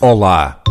olá. 0.00 0.62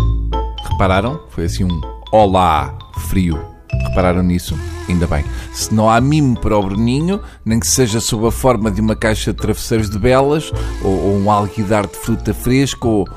Repararam? 0.71 1.20
Foi 1.29 1.46
assim 1.46 1.63
um 1.63 1.81
olá 2.12 2.76
frio. 3.10 3.40
Repararam 3.88 4.24
nisso? 4.24 4.57
Ainda 4.88 5.05
bem. 5.05 5.23
Se 5.54 5.73
não 5.73 5.88
há 5.88 6.02
mimo 6.02 6.39
para 6.39 6.57
o 6.57 6.63
Bruninho, 6.63 7.21
nem 7.46 7.60
que 7.60 7.68
seja 7.68 8.00
sob 8.00 8.28
a 8.28 8.31
forma 8.31 8.71
de 8.71 8.81
uma 8.81 8.96
caixa 8.96 9.31
de 9.31 9.38
travesseiros 9.38 9.89
de 9.89 10.00
belas, 10.00 10.52
ou, 10.84 10.92
ou 10.92 11.18
um 11.18 11.29
alguidar 11.29 11.86
de 11.86 11.96
fruta 11.96 12.34
fresca, 12.34 12.88
ou, 12.88 13.07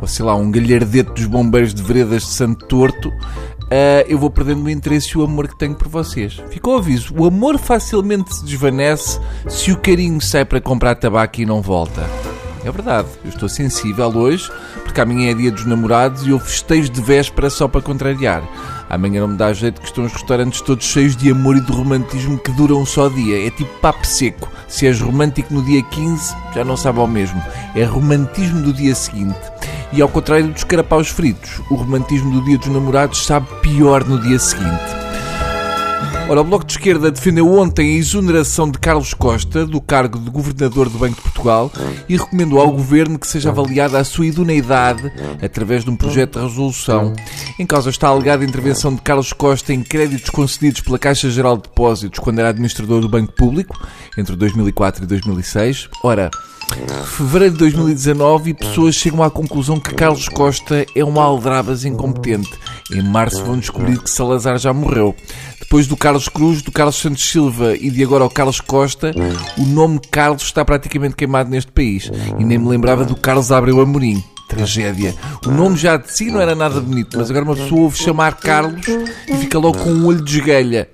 ou 0.00 0.06
sei 0.06 0.24
lá, 0.24 0.36
um 0.36 0.50
galhardete 0.50 1.10
dos 1.10 1.26
bombeiros 1.26 1.74
de 1.74 1.82
veredas 1.82 2.22
de 2.22 2.28
Santo 2.28 2.64
Torto, 2.66 3.08
uh, 3.08 4.06
eu 4.06 4.18
vou 4.18 4.30
perdendo 4.30 4.64
o 4.64 4.70
interesse 4.70 5.10
e 5.14 5.18
o 5.18 5.24
amor 5.24 5.48
que 5.48 5.58
tenho 5.58 5.74
por 5.74 5.88
vocês. 5.88 6.40
Ficou 6.48 6.76
o 6.76 6.78
aviso: 6.78 7.12
o 7.16 7.26
amor 7.26 7.58
facilmente 7.58 8.36
se 8.36 8.44
desvanece 8.44 9.18
se 9.48 9.72
o 9.72 9.78
carinho 9.78 10.20
sai 10.20 10.44
para 10.44 10.60
comprar 10.60 10.94
tabaco 10.94 11.40
e 11.40 11.46
não 11.46 11.60
volta. 11.60 12.08
É 12.66 12.72
verdade, 12.72 13.06
eu 13.22 13.28
estou 13.28 13.48
sensível 13.48 14.08
hoje, 14.08 14.50
porque 14.82 15.00
amanhã 15.00 15.30
é 15.30 15.34
dia 15.34 15.52
dos 15.52 15.64
namorados 15.64 16.26
e 16.26 16.30
eu 16.30 16.40
festejo 16.40 16.88
de 16.88 17.00
véspera 17.00 17.48
só 17.48 17.68
para 17.68 17.80
contrariar. 17.80 18.42
Amanhã 18.90 19.20
não 19.20 19.28
me 19.28 19.36
dá 19.36 19.52
jeito 19.52 19.80
que 19.80 19.86
estão 19.86 20.04
os 20.04 20.12
restaurantes 20.12 20.60
todos 20.62 20.84
cheios 20.84 21.14
de 21.14 21.30
amor 21.30 21.56
e 21.56 21.60
de 21.60 21.70
romantismo 21.70 22.36
que 22.36 22.50
duram 22.50 22.80
um 22.80 22.84
só 22.84 23.08
dia. 23.08 23.46
É 23.46 23.50
tipo 23.50 23.72
papo 23.78 24.04
seco. 24.04 24.50
Se 24.66 24.84
és 24.84 25.00
romântico 25.00 25.54
no 25.54 25.62
dia 25.62 25.80
15, 25.80 26.34
já 26.56 26.64
não 26.64 26.76
sabe 26.76 26.98
ao 26.98 27.06
mesmo. 27.06 27.40
É 27.76 27.84
romantismo 27.84 28.60
do 28.60 28.72
dia 28.72 28.96
seguinte. 28.96 29.38
E 29.92 30.02
ao 30.02 30.08
contrário 30.08 30.48
dos 30.48 30.64
carapaus 30.64 31.06
fritos, 31.06 31.60
o 31.70 31.76
romantismo 31.76 32.32
do 32.32 32.44
dia 32.44 32.58
dos 32.58 32.66
namorados 32.66 33.24
sabe 33.24 33.46
pior 33.62 34.02
no 34.04 34.20
dia 34.20 34.40
seguinte. 34.40 35.05
Ora, 36.28 36.40
o 36.40 36.44
Bloco 36.44 36.64
de 36.64 36.72
Esquerda 36.72 37.08
defendeu 37.08 37.48
ontem 37.56 37.94
a 37.94 37.98
exoneração 37.98 38.68
de 38.68 38.80
Carlos 38.80 39.14
Costa 39.14 39.64
do 39.64 39.80
cargo 39.80 40.18
de 40.18 40.28
Governador 40.28 40.88
do 40.88 40.98
Banco 40.98 41.14
de 41.14 41.20
Portugal 41.20 41.70
e 42.08 42.16
recomendou 42.16 42.58
ao 42.58 42.72
Governo 42.72 43.16
que 43.16 43.28
seja 43.28 43.50
avaliada 43.50 43.96
a 43.96 44.02
sua 44.02 44.26
idoneidade 44.26 45.12
através 45.40 45.84
de 45.84 45.90
um 45.90 45.94
projeto 45.94 46.40
de 46.40 46.44
resolução. 46.44 47.14
Em 47.60 47.64
causa 47.64 47.90
está 47.90 48.08
a 48.08 48.10
alegada 48.10 48.44
intervenção 48.44 48.92
de 48.92 49.02
Carlos 49.02 49.32
Costa 49.32 49.72
em 49.72 49.84
créditos 49.84 50.30
concedidos 50.30 50.80
pela 50.80 50.98
Caixa 50.98 51.30
Geral 51.30 51.56
de 51.56 51.62
Depósitos 51.62 52.18
quando 52.18 52.40
era 52.40 52.48
administrador 52.48 53.00
do 53.00 53.08
Banco 53.08 53.32
Público, 53.32 53.78
entre 54.18 54.34
2004 54.34 55.04
e 55.04 55.06
2006. 55.06 55.88
Ora, 56.02 56.28
fevereiro 57.04 57.52
de 57.52 57.58
2019 57.60 58.50
e 58.50 58.54
pessoas 58.54 58.96
chegam 58.96 59.22
à 59.22 59.30
conclusão 59.30 59.78
que 59.78 59.94
Carlos 59.94 60.28
Costa 60.28 60.84
é 60.94 61.04
um 61.04 61.20
aldrabas 61.20 61.84
incompetente. 61.84 62.50
Em 62.92 63.02
março 63.02 63.44
vão 63.44 63.58
descobrir 63.58 63.98
que 63.98 64.10
Salazar 64.10 64.58
já 64.58 64.72
morreu. 64.72 65.14
Depois 65.66 65.88
do 65.88 65.96
Carlos 65.96 66.28
Cruz, 66.28 66.62
do 66.62 66.70
Carlos 66.70 66.94
Santos 66.94 67.28
Silva 67.28 67.74
e 67.74 67.90
de 67.90 68.00
agora 68.00 68.22
ao 68.22 68.30
Carlos 68.30 68.60
Costa, 68.60 69.12
o 69.58 69.66
nome 69.66 69.98
Carlos 70.12 70.44
está 70.44 70.64
praticamente 70.64 71.16
queimado 71.16 71.50
neste 71.50 71.72
país. 71.72 72.08
E 72.38 72.44
nem 72.44 72.56
me 72.56 72.68
lembrava 72.68 73.04
do 73.04 73.16
Carlos 73.16 73.50
Abreu 73.50 73.80
Amorim. 73.80 74.22
Tragédia. 74.46 75.12
O 75.44 75.50
nome 75.50 75.76
já 75.76 75.96
de 75.96 76.12
si 76.12 76.30
não 76.30 76.40
era 76.40 76.54
nada 76.54 76.80
bonito, 76.80 77.18
mas 77.18 77.28
agora 77.30 77.44
uma 77.44 77.56
pessoa 77.56 77.80
ouve 77.80 77.98
chamar 77.98 78.36
Carlos 78.36 78.86
e 79.26 79.36
fica 79.38 79.58
logo 79.58 79.78
com 79.78 79.90
um 79.90 80.06
olho 80.06 80.22
de 80.22 80.38
esguelha. 80.38 80.88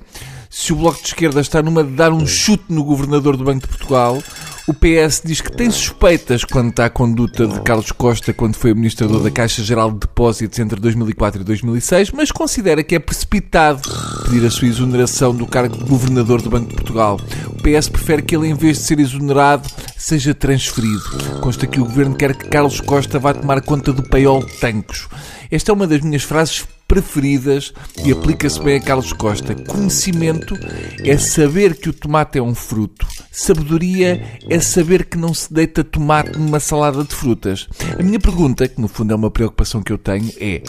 Se 0.49 0.73
o 0.73 0.77
Bloco 0.77 1.03
de 1.03 1.09
Esquerda 1.09 1.43
está 1.43 1.63
numa 1.63 1.85
de 1.85 1.93
dar 1.93 2.11
um 2.11 2.27
chute 2.27 2.65
no 2.71 2.83
Governador 2.83 3.37
do 3.37 3.45
Banco 3.45 3.61
de 3.61 3.69
Portugal, 3.69 4.23
o 4.67 4.73
PS 4.73 5.21
diz 5.25 5.41
que 5.41 5.51
tem 5.51 5.71
suspeitas 5.71 6.45
quanto 6.45 6.81
à 6.81 6.89
conduta 6.89 7.47
de 7.47 7.61
Carlos 7.63 7.91
Costa 7.91 8.33
quando 8.33 8.55
foi 8.55 8.71
administrador 8.71 9.23
da 9.23 9.31
Caixa 9.31 9.63
Geral 9.63 9.91
de 9.91 10.01
Depósitos 10.01 10.59
entre 10.59 10.81
2004 10.81 11.41
e 11.41 11.45
2006, 11.45 12.11
mas 12.13 12.31
considera 12.31 12.83
que 12.83 12.95
é 12.95 12.99
precipitado 12.99 13.83
pedir 14.25 14.47
a 14.47 14.51
sua 14.51 14.69
exoneração 14.69 15.35
do 15.35 15.47
cargo 15.47 15.77
de 15.77 15.85
governador 15.85 16.41
do 16.41 16.51
Banco 16.51 16.69
de 16.69 16.75
Portugal. 16.75 17.21
O 17.49 17.57
PS 17.63 17.89
prefere 17.89 18.23
que 18.23 18.37
ele, 18.37 18.49
em 18.49 18.55
vez 18.55 18.79
de 18.79 18.85
ser 18.85 19.01
exonerado, 19.01 19.69
seja 20.03 20.35
transferido. 20.35 21.39
Consta 21.41 21.65
que 21.65 21.81
o 21.81 21.85
governo 21.85 22.17
quer 22.17 22.35
que 22.35 22.49
Carlos 22.49 22.81
Costa 22.81 23.21
vá 23.21 23.33
tomar 23.33 23.63
conta 23.63 23.93
do 23.93 24.03
paiol 24.03 24.45
de 24.45 24.53
Tancos. 24.55 25.09
Esta 25.49 25.71
é 25.71 25.75
uma 25.75 25.87
das 25.87 26.01
minhas 26.01 26.25
frases 26.25 26.67
preferidas 26.89 27.73
e 28.05 28.11
aplica-se 28.11 28.61
bem 28.61 28.77
a 28.77 28.81
Carlos 28.81 29.13
Costa. 29.13 29.55
Conhecimento 29.55 30.59
é 31.05 31.17
saber 31.17 31.77
que 31.77 31.89
o 31.89 31.93
tomate 31.93 32.39
é 32.39 32.43
um 32.43 32.55
fruto. 32.55 33.07
Sabedoria 33.31 34.39
é 34.51 34.61
saber 34.61 35.05
que 35.05 35.17
não 35.17 35.33
se 35.33 35.55
deita 35.55 35.85
tomate 35.85 36.37
numa 36.37 36.59
salada 36.59 37.05
de 37.05 37.15
frutas. 37.15 37.69
A 37.99 38.03
minha 38.03 38.19
pergunta, 38.19 38.67
que 38.67 38.81
no 38.81 38.89
fundo 38.89 39.13
é 39.13 39.17
uma 39.17 39.31
preocupação 39.31 39.83
que 39.83 39.93
eu 39.93 39.99
tenho, 39.99 40.31
é: 40.39 40.63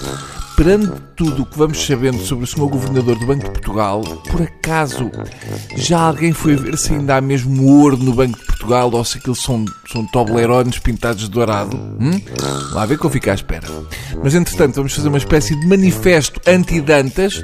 perante 0.56 0.94
tudo 1.18 1.42
o 1.42 1.46
que 1.46 1.58
vamos 1.58 1.84
sabendo 1.84 2.20
sobre 2.20 2.46
o 2.46 2.48
Sr. 2.48 2.70
Governador 2.70 3.18
do 3.18 3.26
Banco 3.26 3.46
de 3.46 3.52
Portugal, 3.52 4.02
por 4.30 4.44
acaso 4.44 5.12
já 5.76 6.00
alguém 6.00 6.32
foi 6.32 6.56
ver 6.56 6.78
se 6.78 6.94
ainda 6.94 7.18
há 7.18 7.22
mesmo 7.22 7.66
ouro 7.66 7.98
no 7.98 8.14
Banco 8.14 8.38
de 8.38 8.46
Portugal 8.46 8.53
ou 8.72 9.04
se 9.04 9.18
aqueles 9.18 9.40
são, 9.40 9.66
são 9.92 10.06
toblerones 10.06 10.80
pintados 10.80 11.24
de 11.24 11.30
dourado? 11.30 11.76
Hum? 11.76 12.20
Lá 12.72 12.86
ver 12.86 12.98
que 12.98 13.06
eu 13.06 13.10
fico 13.10 13.30
à 13.30 13.34
espera. 13.34 13.68
Mas 14.24 14.36
entretanto, 14.36 14.76
vamos 14.76 14.94
fazer 14.94 15.08
uma 15.08 15.18
espécie 15.18 15.60
de 15.60 15.68
manifesto 15.68 16.40
anti-Dantas, 16.48 17.44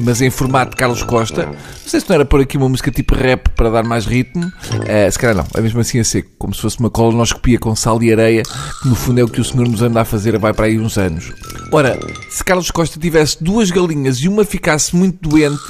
mas 0.00 0.20
em 0.20 0.30
formato 0.30 0.72
de 0.72 0.76
Carlos 0.76 1.02
Costa. 1.02 1.46
Não 1.46 1.54
sei 1.86 2.00
se 2.00 2.08
não 2.08 2.16
era 2.16 2.24
por 2.24 2.40
aqui 2.40 2.56
uma 2.56 2.68
música 2.68 2.90
tipo 2.90 3.14
rap 3.14 3.48
para 3.50 3.70
dar 3.70 3.84
mais 3.84 4.06
ritmo. 4.06 4.46
Uh, 4.46 5.10
se 5.10 5.18
calhar 5.18 5.36
não, 5.36 5.46
é 5.54 5.60
mesmo 5.60 5.80
assim 5.80 5.98
a 5.98 6.04
seco, 6.04 6.30
como 6.38 6.54
se 6.54 6.60
fosse 6.60 6.78
uma 6.78 6.90
colonoscopia 6.90 7.58
com 7.58 7.74
sal 7.74 8.02
e 8.02 8.12
areia, 8.12 8.42
que 8.82 8.88
no 8.88 8.94
fundo 8.94 9.20
é 9.20 9.24
o 9.24 9.28
que 9.28 9.40
o 9.40 9.44
senhor 9.44 9.68
nos 9.68 9.82
anda 9.82 10.00
a 10.00 10.04
fazer 10.04 10.38
vai 10.38 10.52
para 10.52 10.66
aí 10.66 10.78
uns 10.78 10.96
anos. 10.98 11.32
Ora, 11.72 11.98
se 12.30 12.42
Carlos 12.44 12.70
Costa 12.70 12.98
tivesse 12.98 13.42
duas 13.42 13.70
galinhas 13.70 14.18
e 14.18 14.28
uma 14.28 14.44
ficasse 14.44 14.94
muito 14.96 15.28
doente, 15.28 15.60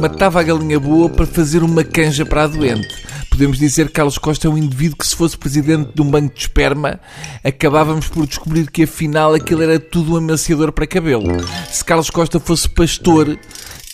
matava 0.00 0.40
a 0.40 0.42
galinha 0.42 0.78
boa 0.78 1.08
para 1.08 1.26
fazer 1.26 1.62
uma 1.62 1.82
canja 1.82 2.24
para 2.24 2.44
a 2.44 2.46
doente. 2.46 3.09
Podemos 3.30 3.58
dizer 3.58 3.86
que 3.86 3.92
Carlos 3.92 4.18
Costa 4.18 4.46
é 4.46 4.50
um 4.50 4.58
indivíduo 4.58 4.98
que, 4.98 5.06
se 5.06 5.16
fosse 5.16 5.38
presidente 5.38 5.92
de 5.94 6.02
um 6.02 6.10
banco 6.10 6.34
de 6.34 6.40
esperma, 6.40 7.00
acabávamos 7.42 8.08
por 8.08 8.26
descobrir 8.26 8.70
que 8.70 8.82
afinal 8.82 9.32
aquilo 9.32 9.62
era 9.62 9.78
tudo 9.78 10.12
um 10.12 10.16
amaciador 10.16 10.72
para 10.72 10.86
cabelo. 10.86 11.24
Se 11.70 11.84
Carlos 11.84 12.10
Costa 12.10 12.38
fosse 12.38 12.68
pastor, 12.68 13.38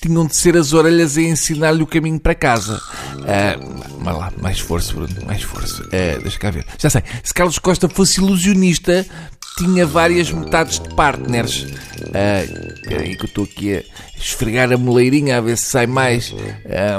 tinham 0.00 0.26
de 0.26 0.36
ser 0.36 0.56
as 0.56 0.72
orelhas 0.72 1.16
a 1.16 1.22
ensinar-lhe 1.22 1.82
o 1.82 1.86
caminho 1.86 2.18
para 2.18 2.34
casa. 2.34 2.80
Uh, 3.16 4.02
vai 4.02 4.14
lá, 4.14 4.32
mais 4.40 4.56
esforço, 4.56 4.94
Bruno, 4.94 5.14
mais 5.24 5.38
esforço. 5.38 5.82
Uh, 5.84 6.22
deixa 6.22 6.38
cá 6.38 6.50
ver. 6.50 6.64
Já 6.78 6.90
sei, 6.90 7.02
se 7.22 7.34
Carlos 7.34 7.58
Costa 7.58 7.88
fosse 7.88 8.20
ilusionista, 8.20 9.06
tinha 9.56 9.86
várias 9.86 10.30
metades 10.30 10.78
de 10.78 10.94
partners. 10.94 11.66
Espera 11.94 13.02
aí 13.02 13.16
que 13.16 13.22
eu 13.22 13.26
estou 13.26 13.44
aqui 13.44 13.76
a 13.76 13.82
esfregar 14.18 14.72
a 14.72 14.76
moleirinha 14.76 15.38
a 15.38 15.40
ver 15.40 15.56
se 15.56 15.64
sai 15.64 15.86
mais. 15.86 16.34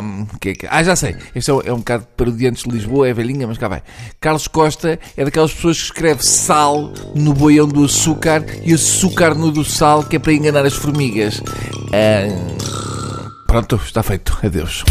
Um, 0.01 0.25
que 0.40 0.50
é 0.50 0.53
que... 0.53 0.67
Ah, 0.69 0.84
já 0.84 0.96
sei. 0.96 1.16
Este 1.35 1.51
é 1.51 1.53
um, 1.53 1.62
é 1.62 1.73
um 1.73 1.78
bocado 1.78 2.07
parodiantes 2.16 2.63
de 2.63 2.69
Lisboa, 2.69 3.07
é 3.07 3.13
velhinha, 3.13 3.47
mas 3.47 3.57
cá 3.57 3.67
vai. 3.67 3.81
Carlos 4.19 4.47
Costa 4.47 5.00
é 5.16 5.25
daquelas 5.25 5.53
pessoas 5.53 5.78
que 5.78 5.85
escreve 5.85 6.25
sal 6.25 6.94
no 7.16 7.34
boião 7.34 7.67
do 7.67 7.85
açúcar 7.85 8.46
e 8.63 8.73
açúcar 8.73 9.35
no 9.35 9.51
do 9.51 9.63
sal, 9.63 10.03
que 10.03 10.16
é 10.16 10.19
para 10.19 10.34
enganar 10.34 10.66
as 10.66 10.73
formigas. 10.73 11.41
Pronto, 13.47 13.79
está 13.84 14.03
feito. 14.03 14.38
Adeus. 14.44 14.84